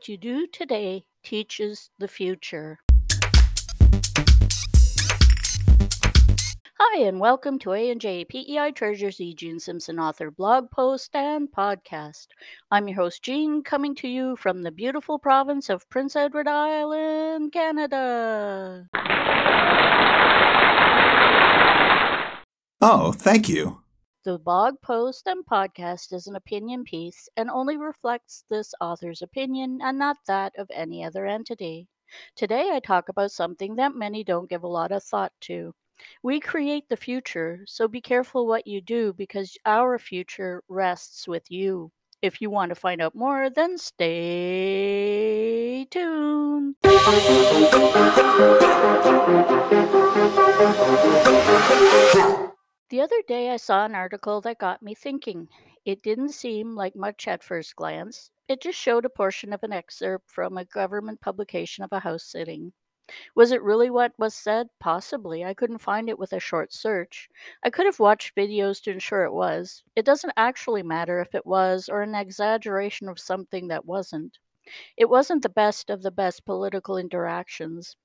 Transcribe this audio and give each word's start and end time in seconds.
What 0.00 0.08
you 0.08 0.16
do 0.16 0.46
today 0.46 1.04
teaches 1.22 1.90
the 1.98 2.08
future. 2.08 2.78
Hi, 6.78 7.02
and 7.02 7.20
welcome 7.20 7.58
to 7.58 7.72
A&J 7.74 8.24
PEI 8.24 8.72
Treasures 8.74 9.20
E. 9.20 9.34
Jean 9.34 9.60
Simpson 9.60 9.98
author 9.98 10.30
blog 10.30 10.70
post 10.70 11.14
and 11.14 11.52
podcast. 11.52 12.28
I'm 12.70 12.88
your 12.88 12.96
host, 12.96 13.22
Jean, 13.22 13.62
coming 13.62 13.94
to 13.96 14.08
you 14.08 14.36
from 14.36 14.62
the 14.62 14.70
beautiful 14.70 15.18
province 15.18 15.68
of 15.68 15.86
Prince 15.90 16.16
Edward 16.16 16.48
Island, 16.48 17.52
Canada. 17.52 18.86
Oh, 22.80 23.12
thank 23.12 23.50
you. 23.50 23.79
The 24.22 24.38
blog 24.38 24.82
post 24.82 25.26
and 25.26 25.46
podcast 25.46 26.12
is 26.12 26.26
an 26.26 26.36
opinion 26.36 26.84
piece 26.84 27.26
and 27.38 27.48
only 27.48 27.78
reflects 27.78 28.44
this 28.50 28.74
author's 28.78 29.22
opinion 29.22 29.78
and 29.82 29.98
not 29.98 30.18
that 30.26 30.52
of 30.58 30.70
any 30.74 31.02
other 31.02 31.24
entity. 31.24 31.88
Today 32.36 32.68
I 32.70 32.80
talk 32.80 33.08
about 33.08 33.32
something 33.32 33.76
that 33.76 33.94
many 33.94 34.22
don't 34.22 34.50
give 34.50 34.62
a 34.62 34.68
lot 34.68 34.92
of 34.92 35.02
thought 35.02 35.32
to. 35.42 35.74
We 36.22 36.38
create 36.38 36.90
the 36.90 36.98
future, 36.98 37.60
so 37.66 37.88
be 37.88 38.02
careful 38.02 38.46
what 38.46 38.66
you 38.66 38.82
do 38.82 39.14
because 39.14 39.56
our 39.64 39.98
future 39.98 40.62
rests 40.68 41.26
with 41.26 41.50
you. 41.50 41.90
If 42.20 42.42
you 42.42 42.50
want 42.50 42.68
to 42.68 42.74
find 42.74 43.00
out 43.00 43.14
more, 43.14 43.48
then 43.48 43.78
stay 43.78 45.86
tuned. 45.90 46.76
Other 53.12 53.22
day 53.26 53.50
I 53.50 53.56
saw 53.56 53.84
an 53.84 53.96
article 53.96 54.40
that 54.42 54.58
got 54.58 54.80
me 54.80 54.94
thinking. 54.94 55.48
It 55.84 56.02
didn't 56.02 56.30
seem 56.30 56.76
like 56.76 56.94
much 56.94 57.26
at 57.26 57.42
first 57.42 57.74
glance. 57.74 58.30
It 58.46 58.60
just 58.60 58.78
showed 58.78 59.04
a 59.04 59.10
portion 59.10 59.52
of 59.52 59.62
an 59.64 59.72
excerpt 59.72 60.30
from 60.30 60.56
a 60.56 60.64
government 60.64 61.20
publication 61.20 61.82
of 61.82 61.92
a 61.92 61.98
house 61.98 62.22
sitting. 62.22 62.72
Was 63.34 63.52
it 63.52 63.62
really 63.62 63.90
what 63.90 64.12
was 64.18 64.34
said? 64.34 64.68
Possibly. 64.80 65.44
I 65.44 65.54
couldn't 65.54 65.78
find 65.78 66.08
it 66.08 66.18
with 66.18 66.32
a 66.32 66.40
short 66.40 66.72
search. 66.72 67.28
I 67.62 67.70
could 67.70 67.86
have 67.86 68.00
watched 68.00 68.36
videos 68.36 68.82
to 68.84 68.92
ensure 68.92 69.24
it 69.24 69.32
was. 69.32 69.84
It 69.96 70.04
doesn't 70.04 70.34
actually 70.36 70.82
matter 70.84 71.20
if 71.20 71.34
it 71.34 71.46
was 71.46 71.88
or 71.88 72.02
an 72.02 72.14
exaggeration 72.14 73.08
of 73.08 73.18
something 73.18 73.68
that 73.68 73.86
wasn't. 73.86 74.38
It 74.96 75.10
wasn't 75.10 75.42
the 75.42 75.48
best 75.48 75.90
of 75.90 76.02
the 76.02 76.12
best 76.12 76.44
political 76.44 76.96
interactions. 76.96 77.96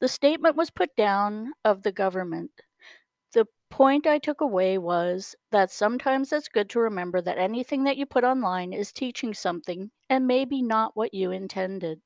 The 0.00 0.08
statement 0.08 0.56
was 0.56 0.70
put 0.70 0.96
down 0.96 1.52
of 1.64 1.82
the 1.82 1.92
government. 1.92 2.52
Point 3.72 4.06
I 4.06 4.20
took 4.20 4.40
away 4.40 4.78
was 4.78 5.34
that 5.50 5.68
sometimes 5.72 6.32
it's 6.32 6.46
good 6.48 6.70
to 6.70 6.78
remember 6.78 7.20
that 7.22 7.38
anything 7.38 7.82
that 7.82 7.96
you 7.96 8.06
put 8.06 8.22
online 8.22 8.72
is 8.72 8.92
teaching 8.92 9.34
something 9.34 9.90
and 10.08 10.28
maybe 10.28 10.62
not 10.62 10.94
what 10.94 11.12
you 11.12 11.32
intended. 11.32 12.02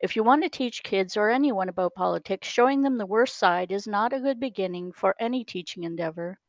If 0.00 0.16
you 0.16 0.22
want 0.24 0.44
to 0.44 0.50
teach 0.50 0.82
kids 0.82 1.16
or 1.16 1.30
anyone 1.30 1.68
about 1.68 1.94
politics, 1.94 2.48
showing 2.48 2.82
them 2.82 2.98
the 2.98 3.06
worst 3.06 3.36
side 3.38 3.72
is 3.72 3.86
not 3.86 4.12
a 4.12 4.20
good 4.20 4.40
beginning 4.40 4.92
for 4.92 5.14
any 5.20 5.44
teaching 5.44 5.84
endeavor. 5.84 6.40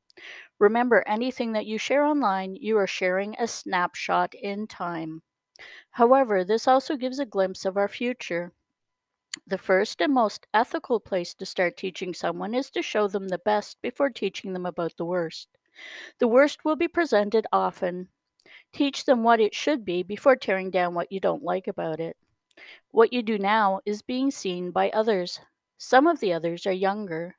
Remember, 0.60 1.04
anything 1.08 1.54
that 1.54 1.68
you 1.68 1.78
share 1.78 2.06
online, 2.06 2.56
you 2.56 2.78
are 2.78 2.88
sharing 2.88 3.36
a 3.40 3.48
snapshot 3.48 4.34
in 4.36 4.68
time. 4.68 5.24
However, 5.92 6.44
this 6.44 6.68
also 6.68 6.98
gives 6.98 7.20
a 7.20 7.26
glimpse 7.26 7.66
of 7.66 7.78
our 7.78 7.88
future. 7.90 8.54
The 9.46 9.58
first 9.58 10.02
and 10.02 10.14
most 10.14 10.48
ethical 10.54 11.00
place 11.00 11.34
to 11.36 11.46
start 11.46 11.78
teaching 11.78 12.14
someone 12.14 12.54
is 12.54 12.72
to 12.72 12.82
show 12.82 13.08
them 13.08 13.28
the 13.28 13.38
best 13.38 13.82
before 13.82 14.10
teaching 14.10 14.54
them 14.54 14.66
about 14.66 14.98
the 14.98 15.06
worst. 15.06 15.50
The 16.20 16.28
worst 16.28 16.66
will 16.66 16.76
be 16.76 16.88
presented 16.88 17.46
often. 17.52 18.10
Teach 18.74 19.06
them 19.06 19.24
what 19.24 19.40
it 19.40 19.54
should 19.54 19.86
be 19.86 20.04
before 20.04 20.36
tearing 20.36 20.72
down 20.72 20.94
what 20.94 21.12
you 21.12 21.20
don't 21.20 21.44
like 21.44 21.68
about 21.68 22.00
it. 22.00 22.18
What 22.92 23.14
you 23.14 23.22
do 23.22 23.38
now 23.38 23.82
is 23.86 24.02
being 24.02 24.32
seen 24.32 24.72
by 24.72 24.90
others. 24.90 25.40
Some 25.78 26.08
of 26.08 26.20
the 26.20 26.34
others 26.34 26.66
are 26.66 26.72
younger. 26.72 27.36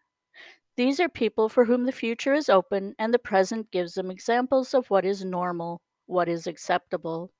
These 0.77 1.01
are 1.01 1.09
people 1.09 1.49
for 1.49 1.65
whom 1.65 1.87
the 1.87 1.93
future 1.93 2.35
is 2.35 2.49
open 2.49 2.95
and 2.99 3.13
the 3.13 3.19
present 3.19 3.71
gives 3.73 3.95
them 3.95 4.11
examples 4.11 4.75
of 4.75 4.91
what 4.91 5.05
is 5.05 5.25
normal, 5.25 5.81
what 6.07 6.29
is 6.29 6.47
acceptable. 6.47 7.33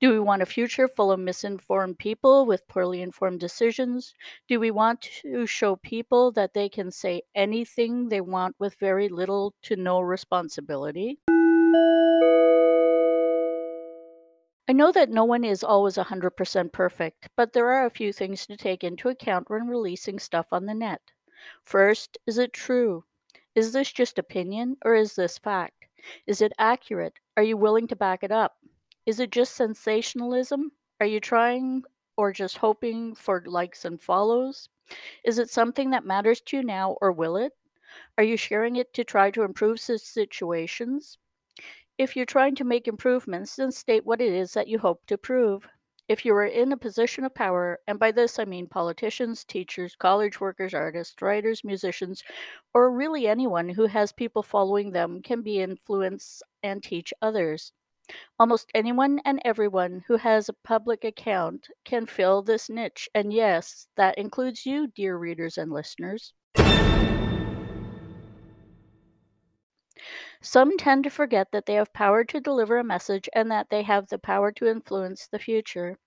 Do 0.00 0.10
we 0.10 0.20
want 0.20 0.42
a 0.42 0.46
future 0.46 0.88
full 0.88 1.10
of 1.10 1.20
misinformed 1.20 1.98
people 1.98 2.46
with 2.46 2.68
poorly 2.68 3.02
informed 3.02 3.40
decisions? 3.40 4.14
Do 4.48 4.60
we 4.60 4.70
want 4.70 5.00
to 5.22 5.46
show 5.46 5.76
people 5.76 6.32
that 6.32 6.54
they 6.54 6.68
can 6.68 6.90
say 6.90 7.22
anything 7.34 8.08
they 8.08 8.20
want 8.20 8.56
with 8.58 8.74
very 8.76 9.08
little 9.08 9.54
to 9.62 9.76
no 9.76 10.00
responsibility? 10.00 11.18
I 14.66 14.72
know 14.72 14.92
that 14.92 15.10
no 15.10 15.24
one 15.24 15.44
is 15.44 15.62
always 15.62 15.96
100% 15.96 16.72
perfect, 16.72 17.28
but 17.36 17.52
there 17.52 17.70
are 17.70 17.84
a 17.84 17.90
few 17.90 18.14
things 18.14 18.46
to 18.46 18.56
take 18.56 18.82
into 18.82 19.10
account 19.10 19.50
when 19.50 19.68
releasing 19.68 20.18
stuff 20.18 20.46
on 20.52 20.64
the 20.64 20.74
net. 20.74 21.02
First, 21.62 22.16
is 22.26 22.38
it 22.38 22.54
true? 22.54 23.04
Is 23.54 23.72
this 23.72 23.92
just 23.92 24.18
opinion 24.18 24.78
or 24.84 24.94
is 24.94 25.14
this 25.16 25.36
fact? 25.36 25.84
Is 26.26 26.40
it 26.40 26.52
accurate? 26.58 27.18
Are 27.36 27.42
you 27.42 27.56
willing 27.56 27.86
to 27.88 27.96
back 27.96 28.22
it 28.22 28.32
up? 28.32 28.56
Is 29.06 29.20
it 29.20 29.30
just 29.30 29.54
sensationalism? 29.54 30.72
Are 31.00 31.06
you 31.06 31.20
trying 31.20 31.84
or 32.16 32.32
just 32.32 32.58
hoping 32.58 33.14
for 33.14 33.42
likes 33.46 33.84
and 33.84 34.00
follows? 34.00 34.68
Is 35.24 35.38
it 35.38 35.50
something 35.50 35.90
that 35.90 36.04
matters 36.04 36.40
to 36.42 36.58
you 36.58 36.62
now 36.62 36.98
or 37.00 37.12
will 37.12 37.36
it? 37.36 37.52
Are 38.18 38.24
you 38.24 38.36
sharing 38.36 38.76
it 38.76 38.92
to 38.94 39.04
try 39.04 39.30
to 39.30 39.42
improve 39.42 39.80
situations? 39.80 41.18
If 41.96 42.16
you're 42.16 42.26
trying 42.26 42.56
to 42.56 42.64
make 42.64 42.88
improvements, 42.88 43.56
then 43.56 43.72
state 43.72 44.04
what 44.04 44.20
it 44.20 44.32
is 44.32 44.54
that 44.54 44.68
you 44.68 44.78
hope 44.78 45.06
to 45.06 45.16
prove. 45.16 45.68
If 46.08 46.24
you 46.24 46.34
are 46.34 46.44
in 46.44 46.72
a 46.72 46.76
position 46.76 47.24
of 47.24 47.34
power, 47.34 47.80
and 47.86 47.98
by 47.98 48.10
this 48.10 48.38
I 48.38 48.44
mean 48.44 48.66
politicians, 48.66 49.44
teachers, 49.44 49.96
college 49.96 50.40
workers, 50.40 50.74
artists, 50.74 51.22
writers, 51.22 51.64
musicians, 51.64 52.22
or 52.74 52.90
really 52.90 53.26
anyone 53.26 53.68
who 53.68 53.86
has 53.86 54.12
people 54.12 54.42
following 54.42 54.92
them, 54.92 55.22
can 55.22 55.42
be 55.42 55.60
influence 55.60 56.42
and 56.62 56.82
teach 56.82 57.14
others. 57.22 57.72
Almost 58.38 58.70
anyone 58.74 59.20
and 59.24 59.40
everyone 59.44 60.04
who 60.06 60.16
has 60.16 60.48
a 60.48 60.52
public 60.52 61.04
account 61.04 61.68
can 61.84 62.06
fill 62.06 62.42
this 62.42 62.68
niche, 62.68 63.08
and 63.14 63.32
yes, 63.32 63.88
that 63.96 64.18
includes 64.18 64.66
you, 64.66 64.88
dear 64.88 65.16
readers 65.16 65.56
and 65.56 65.72
listeners. 65.72 66.32
Some 70.42 70.76
tend 70.76 71.04
to 71.04 71.10
forget 71.10 71.48
that 71.52 71.64
they 71.66 71.74
have 71.74 71.92
power 71.94 72.24
to 72.24 72.40
deliver 72.40 72.78
a 72.78 72.84
message 72.84 73.28
and 73.34 73.50
that 73.50 73.68
they 73.70 73.82
have 73.82 74.08
the 74.08 74.18
power 74.18 74.52
to 74.52 74.66
influence 74.66 75.26
the 75.26 75.38
future. 75.38 75.98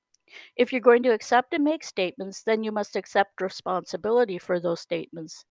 If 0.55 0.71
you're 0.71 0.81
going 0.81 1.03
to 1.03 1.13
accept 1.13 1.53
and 1.53 1.63
make 1.63 1.83
statements, 1.83 2.43
then 2.43 2.63
you 2.63 2.71
must 2.71 2.95
accept 2.95 3.41
responsibility 3.41 4.37
for 4.37 4.59
those 4.59 4.81
statements. 4.81 5.45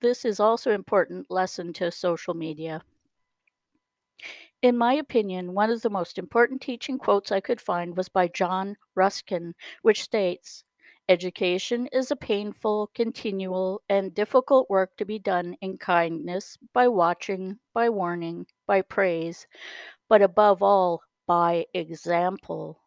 This 0.00 0.24
is 0.24 0.38
also 0.38 0.70
an 0.70 0.76
important 0.76 1.30
lesson 1.30 1.72
to 1.74 1.90
social 1.90 2.34
media. 2.34 2.82
In 4.64 4.78
my 4.78 4.94
opinion, 4.94 5.52
one 5.52 5.68
of 5.68 5.82
the 5.82 5.90
most 5.90 6.16
important 6.16 6.62
teaching 6.62 6.96
quotes 6.96 7.30
I 7.30 7.38
could 7.38 7.60
find 7.60 7.94
was 7.98 8.08
by 8.08 8.28
John 8.28 8.78
Ruskin, 8.94 9.54
which 9.82 10.02
states 10.02 10.64
Education 11.06 11.86
is 11.88 12.10
a 12.10 12.16
painful, 12.16 12.90
continual, 12.94 13.82
and 13.90 14.14
difficult 14.14 14.70
work 14.70 14.96
to 14.96 15.04
be 15.04 15.18
done 15.18 15.54
in 15.60 15.76
kindness, 15.76 16.56
by 16.72 16.88
watching, 16.88 17.58
by 17.74 17.90
warning, 17.90 18.46
by 18.66 18.80
praise, 18.80 19.46
but 20.08 20.22
above 20.22 20.62
all, 20.62 21.02
by 21.26 21.66
example. 21.74 22.80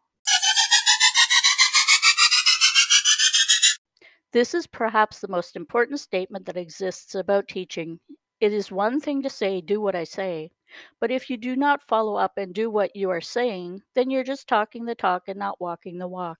This 4.32 4.52
is 4.52 4.66
perhaps 4.66 5.20
the 5.20 5.28
most 5.28 5.54
important 5.54 6.00
statement 6.00 6.44
that 6.46 6.56
exists 6.56 7.14
about 7.14 7.46
teaching. 7.46 8.00
It 8.40 8.52
is 8.52 8.72
one 8.72 8.98
thing 8.98 9.22
to 9.22 9.30
say, 9.30 9.60
do 9.60 9.80
what 9.80 9.94
I 9.94 10.02
say, 10.02 10.50
but 11.00 11.10
if 11.10 11.30
you 11.30 11.36
do 11.36 11.56
not 11.56 11.82
follow 11.82 12.16
up 12.16 12.38
and 12.38 12.54
do 12.54 12.70
what 12.70 12.96
you 12.96 13.10
are 13.10 13.20
saying, 13.20 13.82
then 13.94 14.10
you're 14.10 14.24
just 14.24 14.48
talking 14.48 14.84
the 14.84 14.94
talk 14.94 15.28
and 15.28 15.38
not 15.38 15.60
walking 15.60 15.98
the 15.98 16.08
walk. 16.08 16.38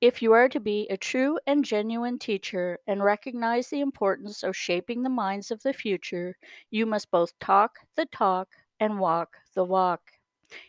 If 0.00 0.22
you 0.22 0.32
are 0.32 0.48
to 0.48 0.58
be 0.58 0.88
a 0.88 0.96
true 0.96 1.38
and 1.46 1.64
genuine 1.64 2.18
teacher 2.18 2.80
and 2.86 3.04
recognize 3.04 3.68
the 3.68 3.80
importance 3.80 4.42
of 4.42 4.56
shaping 4.56 5.02
the 5.02 5.08
minds 5.08 5.52
of 5.52 5.62
the 5.62 5.72
future, 5.72 6.36
you 6.68 6.84
must 6.84 7.12
both 7.12 7.38
talk 7.38 7.78
the 7.94 8.06
talk 8.06 8.48
and 8.80 8.98
walk 8.98 9.36
the 9.54 9.62
walk. 9.62 10.02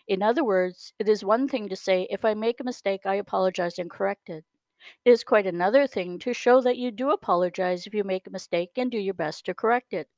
In 0.07 0.21
other 0.21 0.43
words, 0.43 0.93
it 0.99 1.09
is 1.09 1.23
one 1.23 1.47
thing 1.47 1.69
to 1.69 1.75
say, 1.75 2.07
if 2.09 2.25
I 2.25 2.33
make 2.33 2.59
a 2.59 2.65
mistake, 2.65 3.05
I 3.05 3.15
apologize 3.15 3.79
and 3.79 3.89
correct 3.89 4.29
it. 4.29 4.45
It 5.05 5.11
is 5.11 5.23
quite 5.23 5.47
another 5.47 5.87
thing 5.87 6.19
to 6.19 6.33
show 6.33 6.61
that 6.61 6.77
you 6.77 6.91
do 6.91 7.11
apologize 7.11 7.87
if 7.87 7.93
you 7.93 8.03
make 8.03 8.27
a 8.27 8.31
mistake 8.31 8.71
and 8.77 8.91
do 8.91 8.99
your 8.99 9.13
best 9.15 9.45
to 9.45 9.53
correct 9.55 9.93
it. 9.93 10.09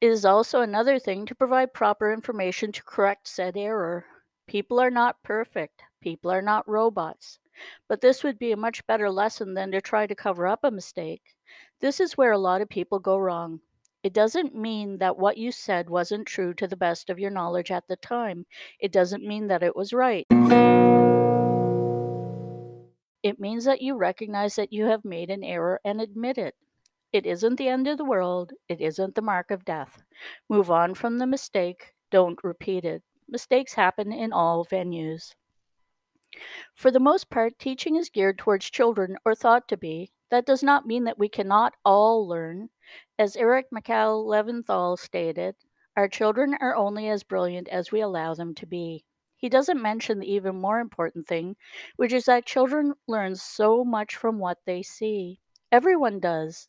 It 0.00 0.10
is 0.10 0.24
also 0.24 0.60
another 0.60 0.98
thing 0.98 1.26
to 1.26 1.34
provide 1.34 1.74
proper 1.74 2.12
information 2.12 2.72
to 2.72 2.82
correct 2.82 3.28
said 3.28 3.56
error. 3.56 4.06
People 4.46 4.80
are 4.80 4.90
not 4.90 5.22
perfect, 5.22 5.82
people 6.00 6.30
are 6.30 6.42
not 6.42 6.68
robots. 6.68 7.38
But 7.88 8.00
this 8.00 8.24
would 8.24 8.38
be 8.38 8.52
a 8.52 8.56
much 8.56 8.86
better 8.86 9.10
lesson 9.10 9.54
than 9.54 9.70
to 9.72 9.80
try 9.80 10.06
to 10.06 10.14
cover 10.14 10.46
up 10.46 10.60
a 10.64 10.70
mistake. 10.70 11.36
This 11.80 12.00
is 12.00 12.16
where 12.16 12.32
a 12.32 12.38
lot 12.38 12.62
of 12.62 12.68
people 12.68 12.98
go 12.98 13.18
wrong. 13.18 13.60
It 14.02 14.14
doesn't 14.14 14.54
mean 14.54 14.96
that 14.98 15.18
what 15.18 15.36
you 15.36 15.52
said 15.52 15.90
wasn't 15.90 16.26
true 16.26 16.54
to 16.54 16.66
the 16.66 16.76
best 16.76 17.10
of 17.10 17.18
your 17.18 17.30
knowledge 17.30 17.70
at 17.70 17.86
the 17.86 17.96
time. 17.96 18.46
It 18.78 18.92
doesn't 18.92 19.26
mean 19.26 19.48
that 19.48 19.62
it 19.62 19.76
was 19.76 19.92
right. 19.92 20.26
It 23.22 23.38
means 23.38 23.66
that 23.66 23.82
you 23.82 23.96
recognize 23.96 24.56
that 24.56 24.72
you 24.72 24.86
have 24.86 25.04
made 25.04 25.28
an 25.28 25.44
error 25.44 25.78
and 25.84 26.00
admit 26.00 26.38
it. 26.38 26.54
It 27.12 27.26
isn't 27.26 27.56
the 27.56 27.68
end 27.68 27.88
of 27.88 27.98
the 27.98 28.04
world. 28.04 28.52
It 28.68 28.80
isn't 28.80 29.14
the 29.14 29.22
mark 29.22 29.50
of 29.50 29.64
death. 29.64 30.02
Move 30.48 30.70
on 30.70 30.94
from 30.94 31.18
the 31.18 31.26
mistake. 31.26 31.94
Don't 32.10 32.38
repeat 32.44 32.84
it. 32.84 33.02
Mistakes 33.28 33.74
happen 33.74 34.12
in 34.12 34.32
all 34.32 34.64
venues. 34.64 35.34
For 36.74 36.92
the 36.92 37.00
most 37.00 37.28
part, 37.28 37.58
teaching 37.58 37.96
is 37.96 38.10
geared 38.10 38.38
towards 38.38 38.70
children 38.70 39.16
or 39.24 39.34
thought 39.34 39.66
to 39.68 39.76
be. 39.76 40.12
That 40.30 40.46
does 40.46 40.62
not 40.62 40.86
mean 40.86 41.02
that 41.04 41.18
we 41.18 41.28
cannot 41.28 41.74
all 41.84 42.28
learn. 42.28 42.70
As 43.18 43.34
Eric 43.34 43.66
Michael 43.72 44.24
Leventhal 44.24 44.96
stated, 44.96 45.56
our 45.96 46.06
children 46.06 46.56
are 46.60 46.76
only 46.76 47.08
as 47.08 47.24
brilliant 47.24 47.66
as 47.68 47.90
we 47.90 48.00
allow 48.00 48.34
them 48.34 48.54
to 48.54 48.66
be. 48.66 49.04
He 49.36 49.48
doesn't 49.48 49.82
mention 49.82 50.20
the 50.20 50.32
even 50.32 50.60
more 50.60 50.78
important 50.78 51.26
thing, 51.26 51.56
which 51.96 52.12
is 52.12 52.26
that 52.26 52.46
children 52.46 52.94
learn 53.08 53.34
so 53.34 53.84
much 53.84 54.14
from 54.14 54.38
what 54.38 54.58
they 54.64 54.82
see. 54.82 55.40
Everyone 55.72 56.20
does. 56.20 56.68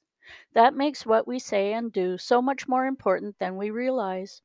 That 0.54 0.74
makes 0.76 1.06
what 1.06 1.28
we 1.28 1.40
say 1.40 1.74
and 1.74 1.92
do 1.92 2.18
so 2.18 2.42
much 2.42 2.68
more 2.68 2.86
important 2.86 3.40
than 3.40 3.58
we 3.58 3.72
realize. 3.72 4.42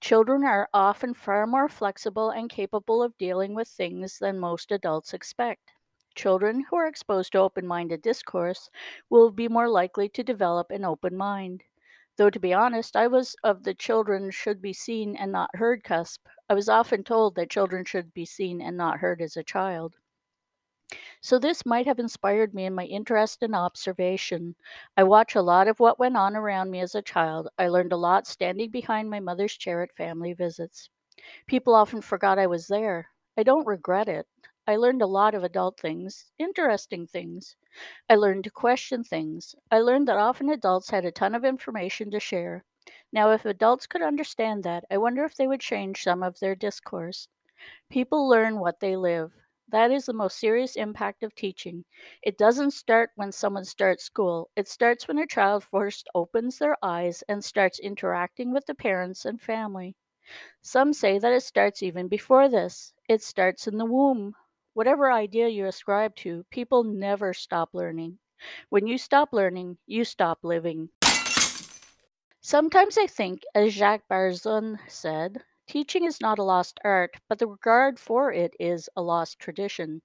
Children 0.00 0.44
are 0.44 0.68
often 0.72 1.14
far 1.14 1.46
more 1.46 1.68
flexible 1.68 2.30
and 2.30 2.50
capable 2.50 3.02
of 3.02 3.18
dealing 3.18 3.54
with 3.54 3.68
things 3.68 4.18
than 4.18 4.38
most 4.38 4.72
adults 4.72 5.14
expect. 5.14 5.72
Children 6.14 6.64
who 6.70 6.76
are 6.76 6.86
exposed 6.86 7.32
to 7.32 7.38
open 7.38 7.66
minded 7.66 8.02
discourse 8.02 8.70
will 9.10 9.30
be 9.30 9.48
more 9.48 9.68
likely 9.68 10.08
to 10.08 10.22
develop 10.24 10.70
an 10.70 10.84
open 10.84 11.16
mind. 11.16 11.64
Though, 12.16 12.30
to 12.30 12.40
be 12.40 12.54
honest, 12.54 12.96
I 12.96 13.06
was 13.06 13.36
of 13.44 13.64
the 13.64 13.74
children 13.74 14.30
should 14.30 14.62
be 14.62 14.72
seen 14.72 15.16
and 15.16 15.32
not 15.32 15.54
heard 15.56 15.84
cusp. 15.84 16.26
I 16.48 16.54
was 16.54 16.68
often 16.68 17.04
told 17.04 17.34
that 17.36 17.50
children 17.50 17.84
should 17.84 18.14
be 18.14 18.24
seen 18.24 18.60
and 18.62 18.76
not 18.76 18.98
heard 18.98 19.20
as 19.22 19.36
a 19.36 19.44
child. 19.44 19.96
So, 21.20 21.38
this 21.38 21.66
might 21.66 21.86
have 21.86 21.98
inspired 21.98 22.54
me 22.54 22.64
in 22.64 22.74
my 22.74 22.84
interest 22.86 23.42
in 23.42 23.54
observation. 23.54 24.56
I 24.96 25.02
watch 25.02 25.34
a 25.34 25.42
lot 25.42 25.68
of 25.68 25.78
what 25.78 25.98
went 25.98 26.16
on 26.16 26.34
around 26.34 26.70
me 26.70 26.80
as 26.80 26.94
a 26.94 27.02
child. 27.02 27.48
I 27.58 27.68
learned 27.68 27.92
a 27.92 27.98
lot 27.98 28.26
standing 28.26 28.70
behind 28.70 29.10
my 29.10 29.20
mother's 29.20 29.52
chair 29.56 29.82
at 29.82 29.92
family 29.94 30.32
visits. 30.32 30.88
People 31.46 31.74
often 31.74 32.02
forgot 32.02 32.38
I 32.38 32.46
was 32.46 32.68
there. 32.68 33.10
I 33.36 33.42
don't 33.42 33.66
regret 33.66 34.08
it. 34.08 34.28
I 34.66 34.76
learned 34.76 35.02
a 35.02 35.06
lot 35.06 35.34
of 35.34 35.44
adult 35.44 35.78
things, 35.80 36.30
interesting 36.38 37.06
things. 37.06 37.56
I 38.08 38.16
learned 38.16 38.44
to 38.44 38.50
question 38.50 39.04
things. 39.04 39.54
I 39.70 39.80
learned 39.80 40.08
that 40.08 40.18
often 40.18 40.50
adults 40.50 40.90
had 40.90 41.04
a 41.04 41.12
ton 41.12 41.34
of 41.34 41.44
information 41.44 42.10
to 42.12 42.20
share. 42.20 42.64
Now, 43.12 43.32
if 43.32 43.44
adults 43.44 43.86
could 43.86 44.02
understand 44.02 44.64
that, 44.64 44.84
I 44.90 44.98
wonder 44.98 45.24
if 45.24 45.36
they 45.36 45.46
would 45.46 45.60
change 45.60 46.02
some 46.02 46.22
of 46.22 46.40
their 46.40 46.54
discourse. 46.56 47.28
People 47.90 48.28
learn 48.28 48.58
what 48.60 48.80
they 48.80 48.96
live. 48.96 49.32
That 49.68 49.90
is 49.90 50.06
the 50.06 50.12
most 50.12 50.38
serious 50.38 50.76
impact 50.76 51.22
of 51.22 51.34
teaching. 51.34 51.84
It 52.22 52.38
doesn't 52.38 52.70
start 52.70 53.10
when 53.16 53.32
someone 53.32 53.64
starts 53.64 54.04
school. 54.04 54.48
It 54.56 54.68
starts 54.68 55.08
when 55.08 55.18
a 55.18 55.26
child 55.26 55.64
first 55.64 56.08
opens 56.14 56.58
their 56.58 56.76
eyes 56.82 57.24
and 57.28 57.44
starts 57.44 57.80
interacting 57.80 58.52
with 58.52 58.66
the 58.66 58.74
parents 58.74 59.24
and 59.24 59.40
family. 59.40 59.96
Some 60.62 60.92
say 60.92 61.18
that 61.18 61.32
it 61.32 61.42
starts 61.42 61.82
even 61.82 62.06
before 62.08 62.48
this. 62.48 62.94
It 63.08 63.22
starts 63.22 63.66
in 63.66 63.76
the 63.76 63.84
womb. 63.84 64.34
Whatever 64.74 65.10
idea 65.10 65.48
you 65.48 65.66
ascribe 65.66 66.14
to, 66.16 66.44
people 66.50 66.84
never 66.84 67.32
stop 67.32 67.70
learning. 67.72 68.18
When 68.68 68.86
you 68.86 68.98
stop 68.98 69.32
learning, 69.32 69.78
you 69.86 70.04
stop 70.04 70.38
living. 70.42 70.90
Sometimes 72.40 72.98
I 72.98 73.06
think, 73.08 73.42
as 73.54 73.72
Jacques 73.72 74.06
Barzun 74.08 74.78
said, 74.86 75.42
Teaching 75.68 76.02
is 76.04 76.20
not 76.20 76.40
a 76.40 76.42
lost 76.42 76.80
art, 76.82 77.18
but 77.28 77.38
the 77.38 77.46
regard 77.46 78.00
for 78.00 78.32
it 78.32 78.56
is 78.58 78.88
a 78.96 79.02
lost 79.02 79.38
tradition. 79.38 80.02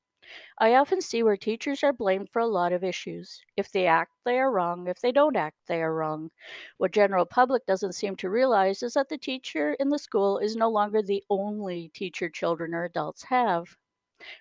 I 0.58 0.76
often 0.76 1.02
see 1.02 1.24
where 1.24 1.38
teachers 1.38 1.84
are 1.84 1.94
blamed 1.94 2.30
for 2.32 2.40
a 2.40 2.48
lot 2.48 2.74
of 2.74 2.84
issues. 2.84 3.42
If 3.58 3.72
they 3.72 3.88
act, 3.88 4.14
they 4.26 4.40
are 4.40 4.52
wrong. 4.52 4.88
If 4.88 5.02
they 5.02 5.12
don't 5.12 5.36
act, 5.38 5.58
they 5.68 5.82
are 5.82 5.94
wrong. 5.94 6.32
What 6.78 6.94
general 6.94 7.26
public 7.26 7.66
doesn't 7.66 7.94
seem 7.94 8.16
to 8.18 8.30
realize 8.30 8.84
is 8.84 8.94
that 8.96 9.10
the 9.10 9.18
teacher 9.18 9.74
in 9.74 9.90
the 9.90 10.00
school 10.00 10.38
is 10.40 10.56
no 10.56 10.70
longer 10.70 11.02
the 11.02 11.24
only 11.30 11.90
teacher 11.90 12.30
children 12.30 12.74
or 12.74 12.84
adults 12.86 13.24
have. 13.24 13.78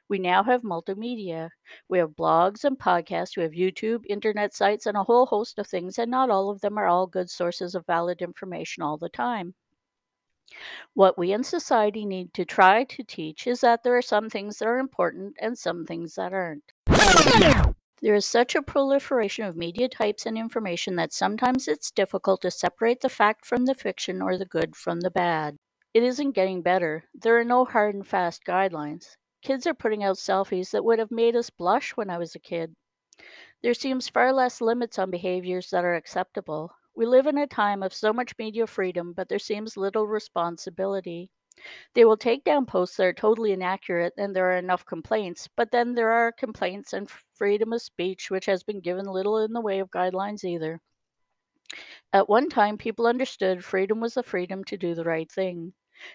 We 0.09 0.19
now 0.19 0.43
have 0.45 0.63
multimedia. 0.63 1.51
We 1.89 1.99
have 1.99 2.11
blogs 2.17 2.65
and 2.65 2.79
podcasts. 2.79 3.37
We 3.37 3.45
have 3.45 3.53
YouTube, 3.53 4.05
internet 4.09 4.55
sites, 4.55 4.87
and 4.87 4.97
a 4.97 5.05
whole 5.05 5.27
host 5.27 5.59
of 5.59 5.67
things, 5.69 5.99
and 5.99 6.11
not 6.11 6.31
all 6.31 6.51
of 6.51 6.61
them 6.61 6.79
are 6.79 6.87
all 6.89 7.07
good 7.07 7.31
sources 7.31 7.75
of 7.75 7.87
valid 7.87 8.23
information 8.23 8.83
all 8.83 8.99
the 8.99 9.09
time. 9.11 9.55
What 10.95 11.17
we 11.17 11.33
in 11.33 11.45
society 11.45 12.05
need 12.05 12.35
to 12.35 12.45
try 12.45 12.85
to 12.85 13.03
teach 13.03 13.47
is 13.47 13.61
that 13.61 13.83
there 13.83 13.97
are 13.97 14.03
some 14.03 14.29
things 14.29 14.59
that 14.59 14.69
are 14.69 14.79
important 14.79 15.37
and 15.41 15.57
some 15.57 15.85
things 15.87 16.15
that 16.17 16.33
aren't. 16.33 16.73
There 18.03 18.15
is 18.15 18.25
such 18.25 18.55
a 18.55 18.63
proliferation 18.63 19.45
of 19.45 19.57
media 19.57 19.89
types 19.89 20.25
and 20.25 20.39
information 20.39 20.97
that 20.97 21.13
sometimes 21.13 21.69
it's 21.69 21.91
difficult 21.91 22.41
to 22.43 22.51
separate 22.51 23.03
the 23.03 23.11
fact 23.11 23.45
from 23.45 23.67
the 23.67 23.75
fiction 23.75 24.23
or 24.23 24.39
the 24.39 24.47
good 24.47 24.75
from 24.75 25.01
the 25.01 25.11
bad. 25.11 25.57
It 25.93 26.03
isn't 26.03 26.33
getting 26.33 26.63
better. 26.63 27.05
There 27.15 27.39
are 27.39 27.45
no 27.45 27.65
hard 27.65 27.95
and 27.95 28.07
fast 28.07 28.45
guidelines. 28.47 29.17
Kids 29.43 29.67
are 29.67 29.75
putting 29.75 30.03
out 30.03 30.17
selfies 30.17 30.71
that 30.71 30.85
would 30.85 30.99
have 30.99 31.11
made 31.11 31.37
us 31.37 31.51
blush 31.51 31.93
when 31.97 32.09
I 32.09 32.17
was 32.17 32.35
a 32.35 32.39
kid. 32.39 32.75
There 33.63 33.75
seems 33.75 34.09
far 34.09 34.33
less 34.33 34.63
limits 34.63 34.99
on 34.99 35.11
behaviors 35.11 35.69
that 35.71 35.85
are 35.85 35.95
acceptable. 35.95 36.73
We 36.95 37.07
live 37.07 37.27
in 37.27 37.39
a 37.39 37.47
time 37.47 37.83
of 37.83 37.95
so 37.95 38.13
much 38.13 38.37
media 38.39 38.67
freedom, 38.67 39.13
but 39.13 39.29
there 39.29 39.39
seems 39.39 39.77
little 39.77 40.07
responsibility. 40.07 41.31
They 41.95 42.05
will 42.05 42.17
take 42.17 42.45
down 42.45 42.67
posts 42.67 42.97
that 42.97 43.07
are 43.07 43.13
totally 43.13 43.53
inaccurate 43.53 44.15
and 44.17 44.35
there 44.35 44.51
are 44.51 44.57
enough 44.57 44.87
complaints, 44.87 45.49
but 45.57 45.71
then 45.71 45.95
there 45.95 46.11
are 46.11 46.33
complaints 46.33 46.93
and 46.93 47.11
freedom 47.35 47.73
of 47.73 47.83
speech, 47.83 48.31
which 48.31 48.47
has 48.47 48.63
been 48.63 48.81
given 48.81 49.07
little 49.07 49.39
in 49.39 49.53
the 49.53 49.61
way 49.61 49.79
of 49.79 49.91
guidelines 49.91 50.45
either. 50.45 50.81
At 52.13 52.29
one 52.29 52.49
time, 52.49 52.79
people 52.79 53.07
understood 53.07 53.65
freedom 53.65 54.01
was 54.01 54.15
the 54.15 54.23
freedom 54.23 54.65
to 54.65 54.77
do 54.77 54.95
the 54.95 55.05
right 55.05 55.31
thing. 55.31 55.75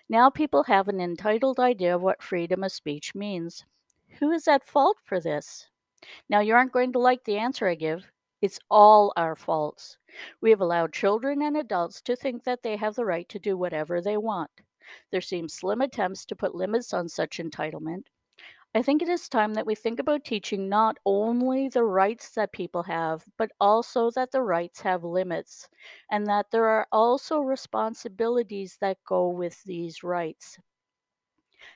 Now 0.09 0.29
people 0.29 0.63
have 0.63 0.87
an 0.87 0.99
entitled 0.99 1.59
idea 1.59 1.95
of 1.95 2.01
what 2.01 2.23
freedom 2.23 2.63
of 2.63 2.71
speech 2.71 3.13
means. 3.13 3.65
Who 4.19 4.31
is 4.31 4.47
at 4.47 4.65
fault 4.65 4.97
for 5.03 5.19
this? 5.19 5.69
Now, 6.27 6.39
you 6.39 6.53
aren't 6.53 6.71
going 6.71 6.91
to 6.93 6.99
like 6.99 7.23
the 7.23 7.37
answer 7.37 7.67
I 7.67 7.75
give. 7.75 8.11
It's 8.45 8.59
all 8.69 9.11
our 9.17 9.35
faults. 9.35 9.97
We 10.39 10.51
have 10.51 10.61
allowed 10.61 10.93
children 10.93 11.41
and 11.41 11.57
adults 11.57 11.99
to 12.03 12.15
think 12.15 12.43
that 12.43 12.61
they 12.61 12.77
have 12.77 12.93
the 12.93 13.03
right 13.03 13.27
to 13.29 13.39
do 13.39 13.57
whatever 13.57 13.99
they 13.99 14.17
want. 14.17 14.61
There 15.09 15.19
seem 15.19 15.49
slim 15.49 15.81
attempts 15.81 16.25
to 16.27 16.35
put 16.35 16.53
limits 16.53 16.93
on 16.93 17.09
such 17.09 17.39
entitlement. 17.39 18.03
I 18.75 18.83
think 18.83 19.01
it 19.01 19.09
is 19.09 19.27
time 19.27 19.55
that 19.55 19.65
we 19.65 19.73
think 19.73 19.99
about 19.99 20.25
teaching 20.25 20.69
not 20.69 20.97
only 21.05 21.69
the 21.69 21.83
rights 21.85 22.29
that 22.35 22.51
people 22.51 22.83
have, 22.83 23.25
but 23.37 23.51
also 23.59 24.11
that 24.11 24.31
the 24.31 24.43
rights 24.43 24.81
have 24.81 25.03
limits, 25.03 25.67
and 26.11 26.27
that 26.27 26.51
there 26.51 26.67
are 26.67 26.87
also 26.91 27.39
responsibilities 27.39 28.77
that 28.79 29.03
go 29.05 29.27
with 29.29 29.63
these 29.63 30.03
rights. 30.03 30.59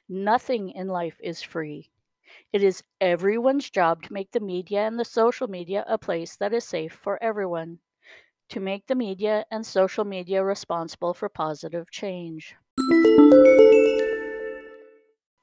Nothing 0.09 0.71
in 0.71 0.89
life 0.89 1.21
is 1.23 1.41
free. 1.41 1.89
It 2.51 2.63
is 2.63 2.83
everyone's 3.00 3.69
job 3.69 4.03
to 4.03 4.13
make 4.13 4.31
the 4.31 4.39
media 4.39 4.86
and 4.88 5.00
the 5.00 5.05
social 5.05 5.48
media 5.48 5.83
a 5.88 5.98
place 5.98 6.36
that 6.38 6.53
is 6.53 6.63
safe 6.63 6.93
for 6.93 7.21
everyone, 7.24 7.79
to 8.50 8.59
make 8.59 8.88
the 8.88 8.95
media 8.95 9.45
and 9.51 9.65
social 9.65 10.05
media 10.05 10.43
responsible 10.43 11.13
for 11.13 11.29
positive 11.29 11.89
change. 11.91 12.55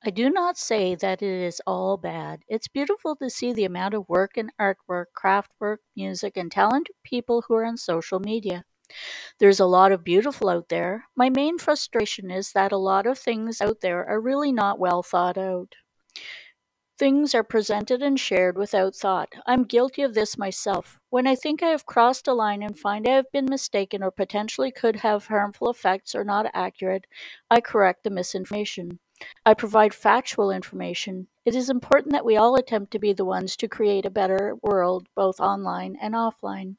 I 0.05 0.11
do 0.11 0.31
not 0.31 0.57
say 0.57 0.95
that 0.95 1.21
it 1.21 1.43
is 1.43 1.61
all 1.67 1.97
bad. 1.97 2.43
It's 2.47 2.69
beautiful 2.69 3.17
to 3.17 3.29
see 3.29 3.53
the 3.53 3.65
amount 3.65 3.95
of 3.95 4.09
work 4.09 4.37
and 4.37 4.53
artwork, 4.61 5.07
craft 5.15 5.51
work, 5.59 5.81
music, 5.97 6.37
and 6.37 6.53
talented 6.53 6.95
people 7.03 7.43
who 7.43 7.55
are 7.55 7.65
on 7.65 7.77
social 7.77 8.21
media. 8.21 8.65
There's 9.41 9.59
a 9.59 9.67
lot 9.67 9.91
of 9.91 10.05
beautiful 10.05 10.49
out 10.49 10.69
there. 10.69 11.07
My 11.17 11.29
main 11.29 11.59
frustration 11.59 12.31
is 12.31 12.53
that 12.53 12.71
a 12.71 12.77
lot 12.77 13.07
of 13.07 13.19
things 13.19 13.61
out 13.61 13.81
there 13.81 14.07
are 14.07 14.21
really 14.21 14.53
not 14.53 14.79
well 14.79 15.03
thought 15.03 15.37
out. 15.37 15.75
Things 16.99 17.35
are 17.35 17.43
presented 17.43 18.03
and 18.03 18.19
shared 18.19 18.57
without 18.57 18.95
thought. 18.97 19.35
I'm 19.45 19.65
guilty 19.65 20.01
of 20.01 20.15
this 20.15 20.39
myself. 20.39 20.99
When 21.11 21.27
I 21.27 21.35
think 21.35 21.63
I 21.63 21.69
have 21.69 21.85
crossed 21.85 22.27
a 22.27 22.33
line 22.33 22.63
and 22.63 22.79
find 22.79 23.07
I 23.07 23.11
have 23.17 23.31
been 23.31 23.45
mistaken 23.45 24.03
or 24.03 24.11
potentially 24.11 24.73
could 24.73 24.97
have 24.97 25.27
harmful 25.27 25.69
effects 25.69 26.15
or 26.15 26.25
not 26.25 26.51
accurate, 26.55 27.07
I 27.51 27.61
correct 27.61 28.03
the 28.03 28.09
misinformation. 28.09 28.99
I 29.45 29.53
provide 29.53 29.93
factual 29.93 30.51
information. 30.51 31.27
It 31.45 31.55
is 31.55 31.69
important 31.69 32.13
that 32.13 32.25
we 32.25 32.39
all 32.39 32.57
attempt 32.57 32.93
to 32.93 32.99
be 32.99 33.13
the 33.13 33.27
ones 33.27 33.57
to 33.57 33.69
create 33.69 34.07
a 34.07 34.11
better 34.11 34.55
world, 34.63 35.07
both 35.15 35.39
online 35.39 35.99
and 36.01 36.15
offline. 36.15 36.77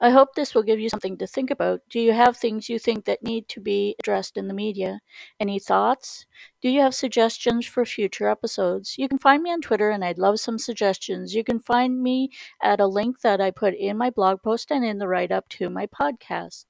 I 0.00 0.10
hope 0.10 0.34
this 0.34 0.54
will 0.54 0.62
give 0.62 0.80
you 0.80 0.88
something 0.88 1.16
to 1.18 1.26
think 1.26 1.50
about. 1.50 1.80
Do 1.88 2.00
you 2.00 2.12
have 2.12 2.36
things 2.36 2.68
you 2.68 2.78
think 2.78 3.04
that 3.04 3.22
need 3.22 3.48
to 3.48 3.60
be 3.60 3.96
addressed 3.98 4.36
in 4.36 4.48
the 4.48 4.54
media? 4.54 5.00
Any 5.40 5.58
thoughts? 5.58 6.26
Do 6.60 6.68
you 6.68 6.80
have 6.80 6.94
suggestions 6.94 7.66
for 7.66 7.84
future 7.84 8.28
episodes? 8.28 8.96
You 8.98 9.08
can 9.08 9.18
find 9.18 9.42
me 9.42 9.50
on 9.50 9.60
Twitter 9.60 9.90
and 9.90 10.04
I'd 10.04 10.18
love 10.18 10.40
some 10.40 10.58
suggestions. 10.58 11.34
You 11.34 11.44
can 11.44 11.60
find 11.60 12.02
me 12.02 12.30
at 12.62 12.80
a 12.80 12.86
link 12.86 13.20
that 13.20 13.40
I 13.40 13.50
put 13.50 13.74
in 13.74 13.96
my 13.96 14.10
blog 14.10 14.42
post 14.42 14.70
and 14.70 14.84
in 14.84 14.98
the 14.98 15.08
write 15.08 15.32
up 15.32 15.48
to 15.50 15.70
my 15.70 15.86
podcast. 15.86 16.64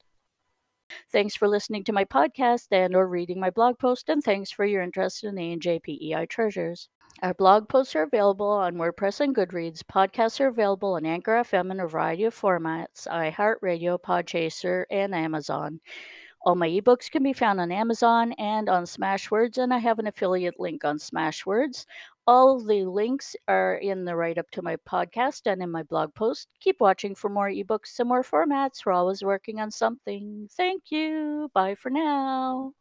Thanks 1.12 1.36
for 1.36 1.46
listening 1.46 1.84
to 1.84 1.92
my 1.92 2.06
podcast 2.06 2.68
and 2.70 2.96
or 2.96 3.06
reading 3.06 3.38
my 3.38 3.50
blog 3.50 3.78
post, 3.78 4.08
and 4.08 4.24
thanks 4.24 4.50
for 4.50 4.64
your 4.64 4.80
interest 4.80 5.24
in 5.24 5.38
A&J 5.38 5.80
PEI 5.80 6.24
treasures. 6.24 6.88
Our 7.22 7.34
blog 7.34 7.68
posts 7.68 7.94
are 7.94 8.04
available 8.04 8.48
on 8.48 8.76
WordPress 8.76 9.20
and 9.20 9.36
Goodreads. 9.36 9.82
Podcasts 9.82 10.40
are 10.40 10.46
available 10.46 10.94
on 10.94 11.04
Anchor 11.04 11.32
FM 11.32 11.70
in 11.70 11.80
a 11.80 11.86
variety 11.86 12.24
of 12.24 12.34
formats, 12.34 13.06
iHeartRadio, 13.06 14.00
Podchaser, 14.00 14.84
and 14.90 15.14
Amazon. 15.14 15.80
All 16.44 16.54
my 16.54 16.68
ebooks 16.68 17.10
can 17.10 17.22
be 17.22 17.34
found 17.34 17.60
on 17.60 17.70
Amazon 17.70 18.32
and 18.32 18.70
on 18.70 18.84
Smashwords, 18.84 19.58
and 19.58 19.72
I 19.74 19.78
have 19.78 19.98
an 19.98 20.06
affiliate 20.06 20.58
link 20.58 20.82
on 20.82 20.96
Smashwords. 20.96 21.84
All 22.26 22.58
the 22.60 22.84
links 22.84 23.36
are 23.46 23.74
in 23.76 24.04
the 24.04 24.16
write 24.16 24.36
up 24.38 24.50
to 24.52 24.62
my 24.62 24.76
podcast 24.76 25.42
and 25.46 25.62
in 25.62 25.70
my 25.70 25.84
blog 25.84 26.14
post. 26.14 26.48
Keep 26.60 26.80
watching 26.80 27.14
for 27.14 27.28
more 27.30 27.48
ebooks 27.48 27.98
and 28.00 28.08
more 28.08 28.22
formats. 28.24 28.84
We're 28.84 28.92
always 28.92 29.22
working 29.22 29.60
on 29.60 29.70
something. 29.70 30.48
Thank 30.50 30.90
you. 30.90 31.50
Bye 31.54 31.76
for 31.76 31.90
now. 31.90 32.74